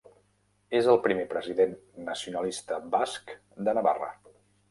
[0.77, 1.75] És el primer president
[2.09, 3.35] nacionalista basc
[3.69, 4.09] de Navarra.